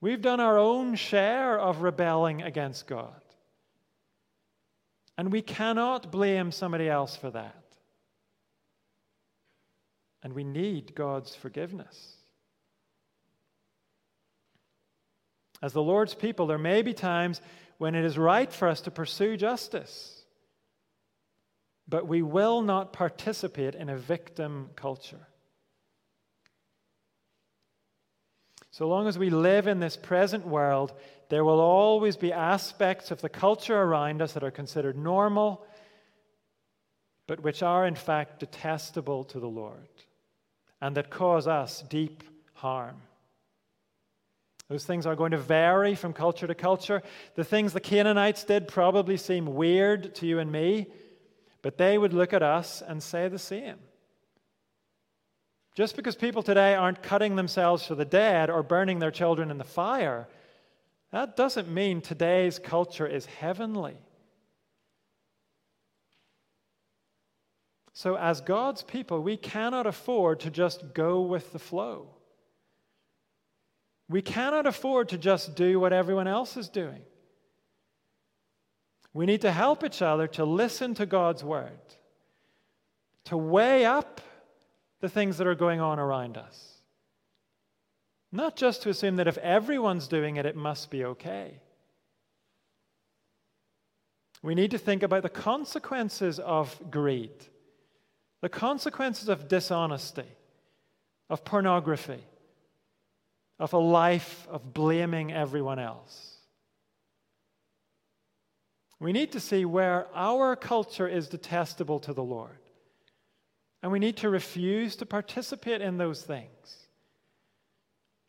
[0.01, 3.23] We've done our own share of rebelling against God.
[5.17, 7.63] And we cannot blame somebody else for that.
[10.23, 12.14] And we need God's forgiveness.
[15.65, 17.41] As the Lord's people, there may be times
[17.79, 20.23] when it is right for us to pursue justice,
[21.89, 25.27] but we will not participate in a victim culture.
[28.73, 30.93] So long as we live in this present world,
[31.31, 35.65] there will always be aspects of the culture around us that are considered normal,
[37.27, 39.89] but which are in fact detestable to the Lord
[40.83, 43.01] and that cause us deep harm.
[44.69, 47.03] Those things are going to vary from culture to culture.
[47.35, 50.87] The things the Canaanites did probably seem weird to you and me,
[51.63, 53.77] but they would look at us and say the same.
[55.75, 59.59] Just because people today aren't cutting themselves for the dead or burning their children in
[59.59, 60.29] the fire,
[61.11, 63.97] that doesn't mean today's culture is heavenly.
[67.93, 72.14] So, as God's people, we cannot afford to just go with the flow.
[74.09, 77.03] We cannot afford to just do what everyone else is doing.
[79.13, 81.79] We need to help each other to listen to God's word,
[83.25, 84.21] to weigh up
[85.01, 86.79] the things that are going on around us.
[88.33, 91.61] Not just to assume that if everyone's doing it, it must be okay.
[94.43, 97.47] We need to think about the consequences of greed,
[98.43, 100.27] the consequences of dishonesty,
[101.31, 102.25] of pornography
[103.59, 106.39] of a life of blaming everyone else.
[108.99, 112.59] We need to see where our culture is detestable to the Lord.
[113.83, 116.89] And we need to refuse to participate in those things.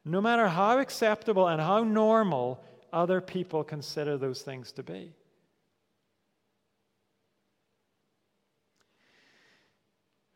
[0.03, 2.61] No matter how acceptable and how normal
[2.91, 5.13] other people consider those things to be.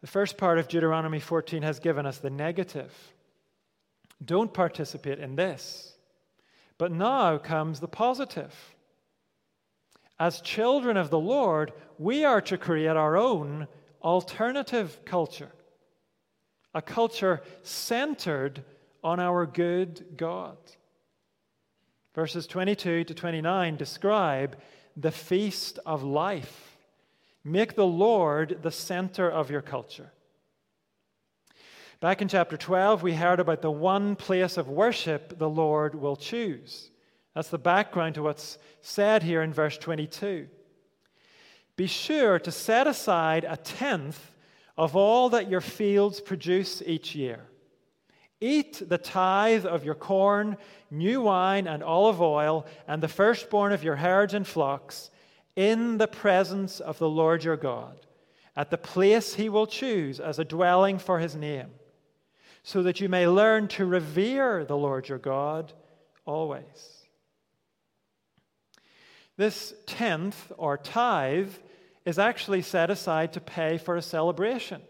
[0.01, 2.93] The first part of Deuteronomy 14 has given us the negative.
[4.23, 5.93] Don't participate in this.
[6.77, 8.53] But now comes the positive.
[10.19, 13.67] As children of the Lord, we are to create our own
[14.01, 15.51] alternative culture,
[16.73, 18.63] a culture centered
[19.03, 20.57] on our good God.
[22.13, 24.57] Verses 22 to 29 describe
[24.97, 26.77] the feast of life.
[27.43, 30.11] Make the Lord the center of your culture.
[32.01, 36.15] Back in chapter 12, we heard about the one place of worship the Lord will
[36.15, 36.91] choose.
[37.35, 40.47] That's the background to what's said here in verse 22.
[41.75, 44.31] Be sure to set aside a tenth
[44.77, 47.41] of all that your fields produce each year.
[48.39, 50.55] Eat the tithe of your corn,
[50.89, 55.11] new wine, and olive oil, and the firstborn of your herds and flocks,
[55.57, 58.05] in the presence of the Lord your God,
[58.55, 61.71] at the place he will choose as a dwelling for his name
[62.63, 65.73] so that you may learn to revere the Lord your God
[66.25, 67.05] always.
[69.37, 71.53] This tenth or tithe
[72.05, 74.81] is actually set aside to pay for a celebration.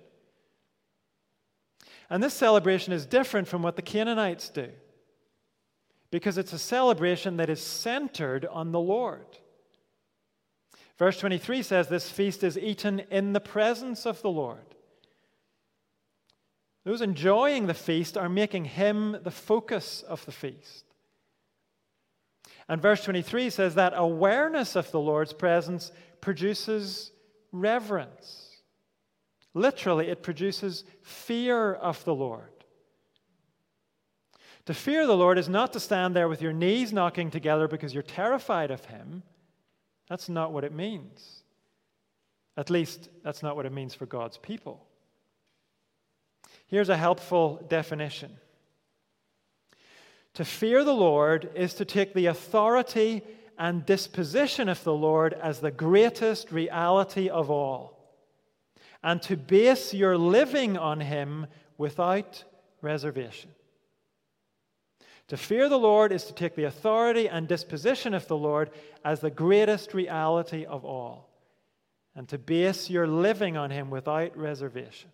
[2.09, 4.69] And this celebration is different from what the Canaanites do
[6.11, 9.37] because it's a celebration that is centered on the Lord.
[10.97, 14.68] Verse 23 says this feast is eaten in the presence of the Lord.
[16.85, 20.85] Those enjoying the feast are making him the focus of the feast.
[22.67, 27.11] And verse 23 says that awareness of the Lord's presence produces
[27.51, 28.57] reverence.
[29.53, 32.59] Literally, it produces fear of the Lord.
[34.65, 37.91] To fear the Lord is not to stand there with your knees knocking together because
[37.91, 39.23] you're terrified of Him.
[40.07, 41.43] That's not what it means.
[42.55, 44.85] At least, that's not what it means for God's people.
[46.69, 48.37] Here's a helpful definition
[50.35, 53.23] To fear the Lord is to take the authority
[53.57, 58.15] and disposition of the Lord as the greatest reality of all,
[59.03, 61.47] and to base your living on Him
[61.77, 62.43] without
[62.81, 63.49] reservation.
[65.29, 68.69] To fear the Lord is to take the authority and disposition of the Lord
[69.03, 71.29] as the greatest reality of all,
[72.15, 75.09] and to base your living on Him without reservation.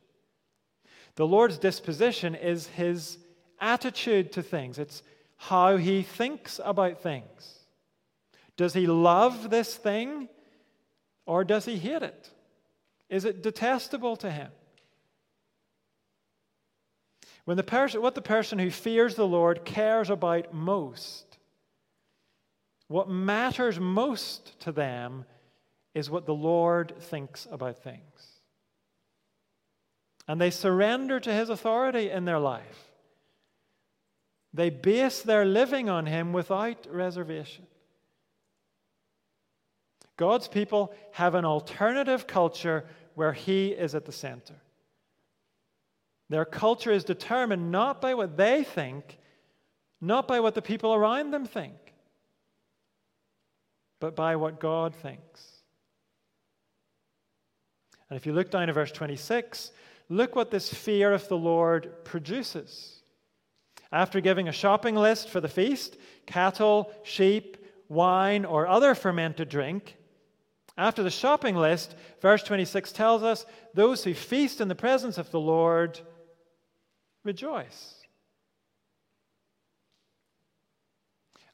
[1.15, 3.17] The Lord's disposition is His
[3.59, 5.03] attitude to things, it's
[5.37, 7.59] how He thinks about things.
[8.57, 10.29] Does He love this thing
[11.25, 12.29] or does He hate it?
[13.09, 14.51] Is it detestable to Him?
[17.45, 21.37] When the person, what the person who fears the Lord cares about most,
[22.87, 25.25] what matters most to them
[25.93, 28.41] is what the Lord thinks about things.
[30.27, 32.91] And they surrender to his authority in their life.
[34.53, 37.67] They base their living on him without reservation.
[40.17, 44.55] God's people have an alternative culture where he is at the center.
[46.29, 49.19] Their culture is determined not by what they think,
[50.01, 51.93] not by what the people around them think,
[53.99, 55.51] but by what God thinks.
[58.09, 59.71] And if you look down at verse 26,
[60.09, 63.01] look what this fear of the Lord produces.
[63.91, 69.97] After giving a shopping list for the feast cattle, sheep, wine, or other fermented drink
[70.77, 75.31] after the shopping list, verse 26 tells us those who feast in the presence of
[75.31, 75.99] the Lord
[77.23, 77.95] rejoice.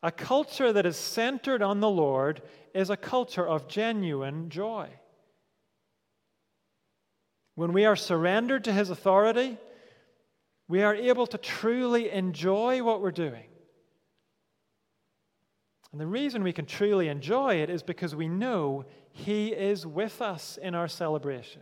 [0.01, 2.41] A culture that is centered on the Lord
[2.73, 4.89] is a culture of genuine joy.
[7.61, 9.55] When we are surrendered to His authority,
[10.67, 13.45] we are able to truly enjoy what we're doing.
[15.91, 20.23] And the reason we can truly enjoy it is because we know He is with
[20.23, 21.61] us in our celebration.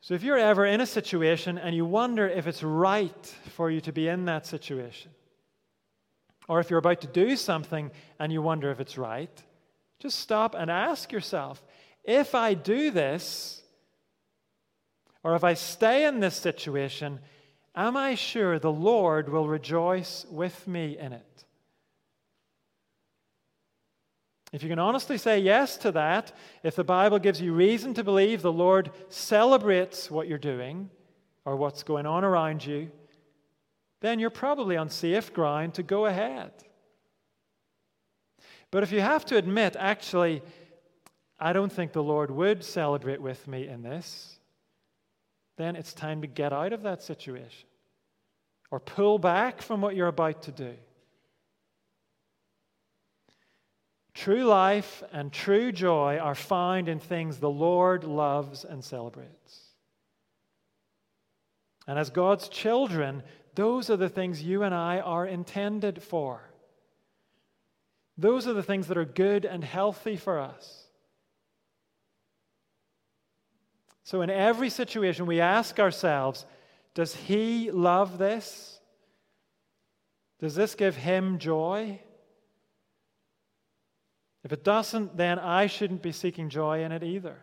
[0.00, 3.80] So, if you're ever in a situation and you wonder if it's right for you
[3.82, 5.12] to be in that situation,
[6.48, 9.40] or if you're about to do something and you wonder if it's right,
[10.02, 11.62] just stop and ask yourself
[12.02, 13.62] if I do this,
[15.22, 17.20] or if I stay in this situation,
[17.76, 21.44] am I sure the Lord will rejoice with me in it?
[24.52, 26.32] If you can honestly say yes to that,
[26.64, 30.90] if the Bible gives you reason to believe the Lord celebrates what you're doing
[31.44, 32.90] or what's going on around you,
[34.00, 36.50] then you're probably on safe ground to go ahead.
[38.72, 40.42] But if you have to admit, actually,
[41.38, 44.38] I don't think the Lord would celebrate with me in this,
[45.58, 47.68] then it's time to get out of that situation
[48.70, 50.74] or pull back from what you're about to do.
[54.14, 59.68] True life and true joy are found in things the Lord loves and celebrates.
[61.86, 63.22] And as God's children,
[63.54, 66.51] those are the things you and I are intended for.
[68.18, 70.86] Those are the things that are good and healthy for us.
[74.04, 76.44] So, in every situation, we ask ourselves
[76.94, 78.80] Does He love this?
[80.40, 82.00] Does this give Him joy?
[84.44, 87.38] If it doesn't, then I shouldn't be seeking joy in it either.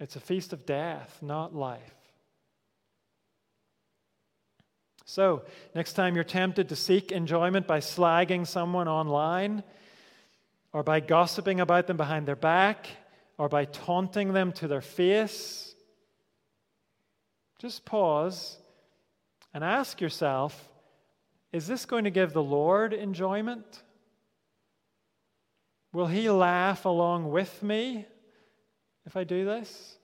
[0.00, 2.01] It's a feast of death, not life.
[5.04, 5.42] So,
[5.74, 9.62] next time you're tempted to seek enjoyment by slagging someone online,
[10.72, 12.86] or by gossiping about them behind their back,
[13.38, 15.74] or by taunting them to their face,
[17.58, 18.58] just pause
[19.54, 20.68] and ask yourself
[21.52, 23.82] is this going to give the Lord enjoyment?
[25.92, 28.06] Will he laugh along with me
[29.04, 29.98] if I do this?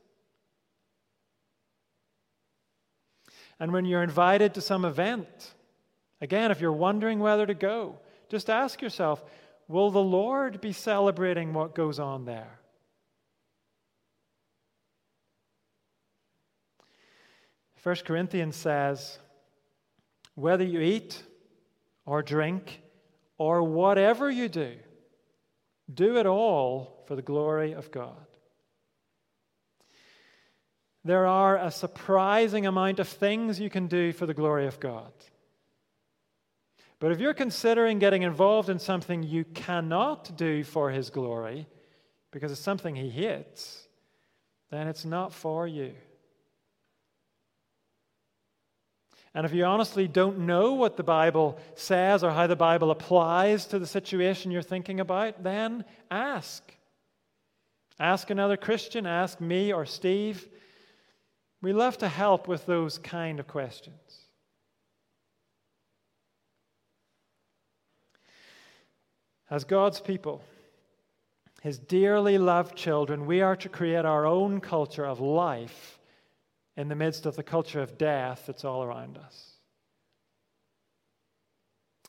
[3.60, 5.54] And when you're invited to some event,
[6.20, 7.98] again, if you're wondering whether to go,
[8.28, 9.24] just ask yourself
[9.66, 12.58] will the Lord be celebrating what goes on there?
[17.76, 19.18] First Corinthians says,
[20.34, 21.22] whether you eat
[22.06, 22.80] or drink
[23.38, 24.76] or whatever you do,
[25.92, 28.27] do it all for the glory of God.
[31.04, 35.12] There are a surprising amount of things you can do for the glory of God.
[37.00, 41.68] But if you're considering getting involved in something you cannot do for His glory,
[42.32, 43.86] because it's something He hates,
[44.70, 45.94] then it's not for you.
[49.34, 53.66] And if you honestly don't know what the Bible says or how the Bible applies
[53.66, 56.74] to the situation you're thinking about, then ask.
[58.00, 60.48] Ask another Christian, ask me or Steve.
[61.60, 64.28] We love to help with those kind of questions.
[69.50, 70.42] As God's people,
[71.62, 75.98] His dearly loved children, we are to create our own culture of life
[76.76, 79.54] in the midst of the culture of death that's all around us.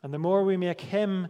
[0.04, 1.28] And the more we make Him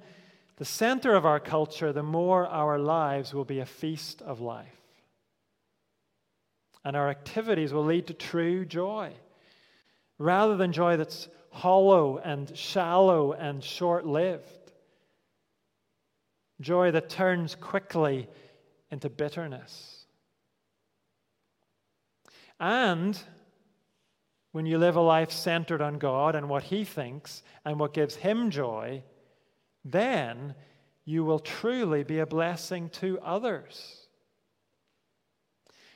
[0.57, 4.78] the center of our culture, the more our lives will be a feast of life.
[6.89, 9.13] And our activities will lead to true joy,
[10.17, 14.71] rather than joy that's hollow and shallow and short lived.
[16.59, 18.27] Joy that turns quickly
[18.89, 20.07] into bitterness.
[22.59, 23.21] And
[24.51, 28.15] when you live a life centered on God and what He thinks and what gives
[28.15, 29.03] Him joy,
[29.85, 30.55] then
[31.05, 33.98] you will truly be a blessing to others.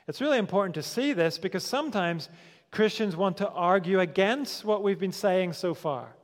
[0.08, 2.30] It's really important to see this because sometimes
[2.72, 6.16] Christians want to argue against what we've been saying so far.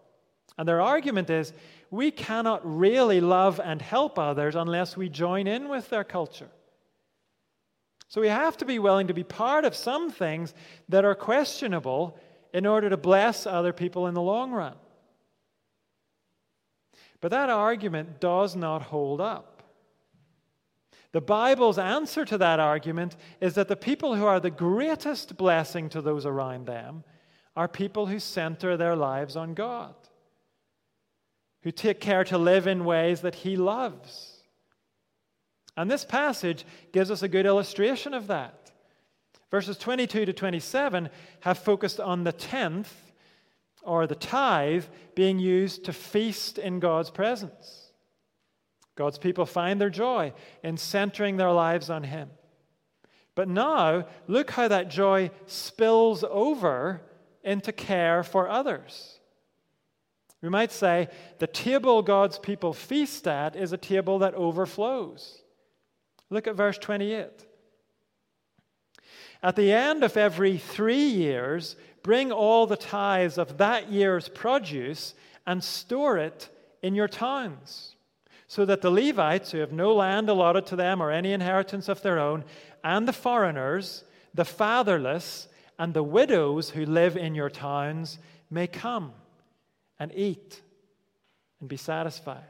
[0.57, 1.53] And their argument is
[1.91, 6.49] we cannot really love and help others unless we join in with their culture.
[8.09, 10.53] So we have to be willing to be part of some things
[10.89, 12.17] that are questionable
[12.53, 14.75] in order to bless other people in the long run.
[17.21, 19.58] But that argument does not hold up.
[21.11, 25.89] The Bible's answer to that argument is that the people who are the greatest blessing
[25.89, 27.03] to those around them
[27.55, 29.95] are people who center their lives on God,
[31.63, 34.39] who take care to live in ways that He loves
[35.79, 38.69] and this passage gives us a good illustration of that.
[39.49, 42.93] Verses 22 to 27 have focused on the tenth,
[43.83, 44.83] or the tithe,
[45.15, 47.78] being used to feast in God's presence.
[48.99, 52.29] God's people find their joy in centering their lives on Him.
[53.33, 57.01] But now, look how that joy spills over
[57.41, 59.21] into care for others.
[60.41, 65.43] We might say the table God's people feast at is a table that overflows.
[66.29, 67.29] Look at verse 28.
[69.41, 75.13] At the end of every three years, bring all the tithes of that year's produce
[75.47, 76.49] and store it
[76.81, 77.95] in your towns,
[78.49, 82.01] so that the Levites, who have no land allotted to them or any inheritance of
[82.01, 82.43] their own,
[82.83, 85.47] and the foreigners, the fatherless,
[85.77, 88.17] and the widows who live in your towns
[88.49, 89.13] may come
[89.99, 90.63] and eat
[91.59, 92.41] and be satisfied.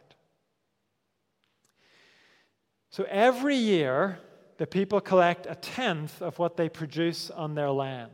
[2.92, 4.20] So every year,
[4.58, 8.12] the people collect a tenth of what they produce on their land.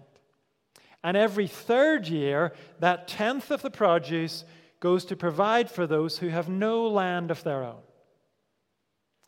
[1.04, 4.44] And every third year, that tenth of the produce
[4.80, 7.82] goes to provide for those who have no land of their own.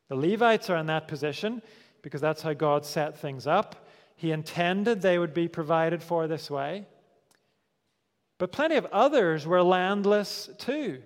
[0.10, 1.62] The Levites are in that position
[2.02, 3.88] because that's how God set things up.
[4.16, 6.86] He intended they would be provided for this way.
[8.38, 11.02] But plenty of others were landless too,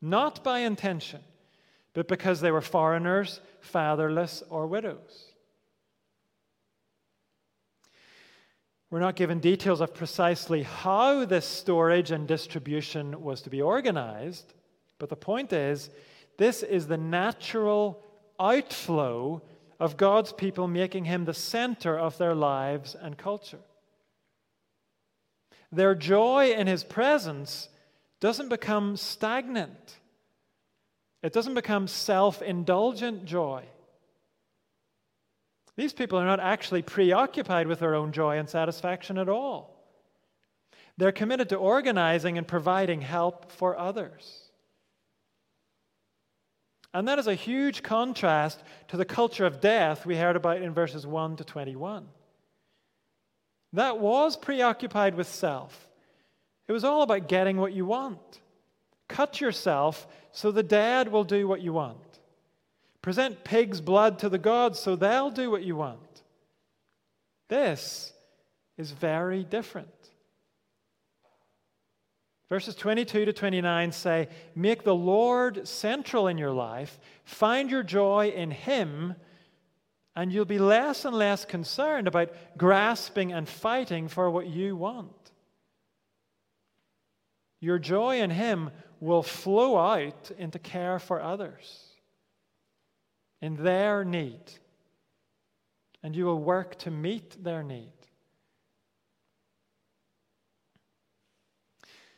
[0.00, 1.20] not by intention
[1.94, 5.31] but because they were foreigners, fatherless, or widows.
[8.92, 14.52] We're not given details of precisely how this storage and distribution was to be organized,
[14.98, 15.88] but the point is
[16.36, 18.04] this is the natural
[18.38, 19.40] outflow
[19.80, 23.60] of God's people making Him the center of their lives and culture.
[25.72, 27.70] Their joy in His presence
[28.20, 30.00] doesn't become stagnant.
[31.22, 33.64] It doesn't become self indulgent joy.
[35.76, 39.72] These people are not actually preoccupied with their own joy and satisfaction at all.
[40.98, 44.50] They're committed to organizing and providing help for others.
[46.94, 50.74] And that is a huge contrast to the culture of death we heard about in
[50.74, 52.06] verses 1 to 21.
[53.72, 55.88] That was preoccupied with self.
[56.68, 58.40] It was all about getting what you want.
[59.08, 62.11] Cut yourself so the dead will do what you want.
[63.02, 66.22] Present pig's blood to the gods so they'll do what you want.
[67.48, 68.12] This
[68.78, 69.88] is very different.
[72.48, 78.28] Verses 22 to 29 say, Make the Lord central in your life, find your joy
[78.28, 79.16] in Him,
[80.14, 85.32] and you'll be less and less concerned about grasping and fighting for what you want.
[87.58, 91.91] Your joy in Him will flow out into care for others
[93.42, 94.40] in their need,
[96.02, 97.92] and you will work to meet their need.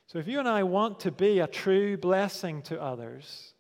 [0.07, 3.55] So, if you and I want to be a true blessing to others,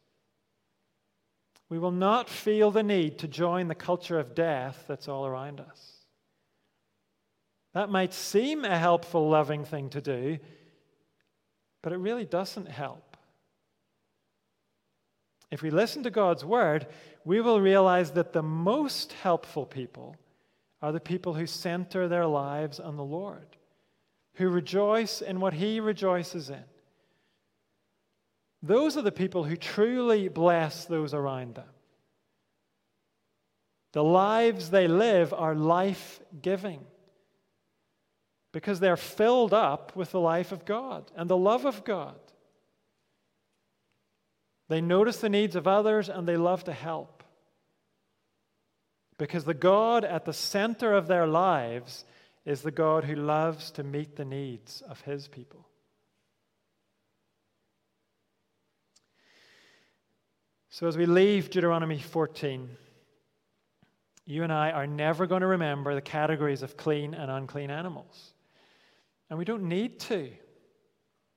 [1.68, 5.58] we will not feel the need to join the culture of death that's all around
[5.58, 5.94] us.
[7.72, 10.38] That might seem a helpful, loving thing to do,
[11.82, 13.16] but it really doesn't help.
[15.50, 16.86] If we listen to God's word,
[17.24, 20.16] we will realize that the most helpful people
[20.82, 23.56] are the people who center their lives on the Lord
[24.34, 26.64] who rejoice in what he rejoices in.
[28.62, 31.68] Those are the people who truly bless those around them.
[33.92, 36.80] The lives they live are life giving
[38.52, 42.18] because they're filled up with the life of God and the love of God.
[44.68, 47.13] They notice the needs of others and they love to help.
[49.24, 52.04] Because the God at the center of their lives
[52.44, 55.66] is the God who loves to meet the needs of his people.
[60.68, 62.68] So, as we leave Deuteronomy 14,
[64.26, 68.34] you and I are never going to remember the categories of clean and unclean animals.
[69.30, 70.30] And we don't need to,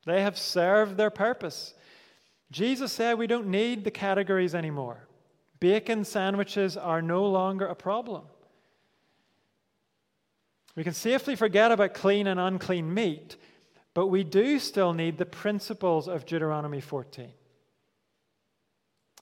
[0.05, 1.73] they have served their purpose.
[2.51, 5.06] Jesus said we don't need the categories anymore.
[5.59, 8.23] Bacon sandwiches are no longer a problem.
[10.75, 13.37] We can safely forget about clean and unclean meat,
[13.93, 17.31] but we do still need the principles of Deuteronomy 14.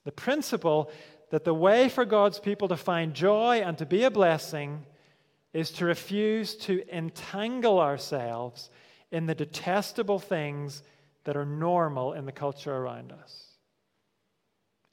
[0.04, 0.92] The principle
[1.32, 4.86] that the way for God's people to find joy and to be a blessing
[5.54, 8.70] is to refuse to entangle ourselves
[9.12, 10.84] in the detestable things
[11.24, 13.55] that are normal in the culture around us.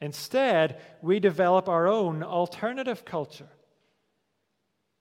[0.03, 3.49] Instead, we develop our own alternative culture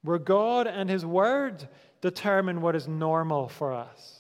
[0.04, 1.68] where God and His Word
[2.02, 4.20] determine what is normal for us.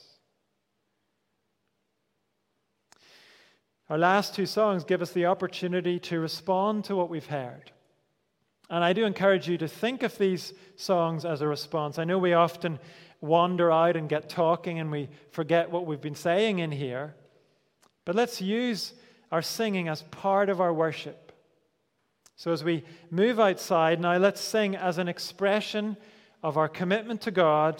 [3.91, 7.71] Our last two songs give us the opportunity to respond to what we've heard.
[8.67, 11.99] And I do encourage you to think of these songs as a response.
[11.99, 12.79] I know we often
[13.19, 17.13] wander out and get talking and we forget what we've been saying in here.
[18.03, 18.93] But let's use
[19.31, 21.31] our singing as part of our worship
[22.41, 25.95] so, as we move outside now, let's sing as an expression
[26.41, 27.79] of our commitment to God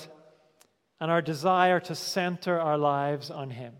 [0.99, 3.73] and our desire to center our lives on Him.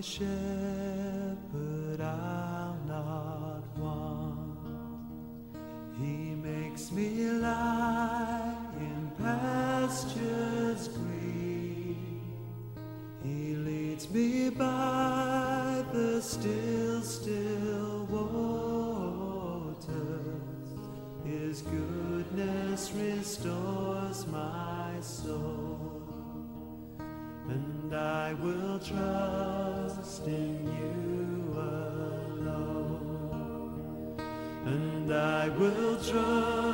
[0.01, 0.50] Lord's my
[35.59, 36.70] will trust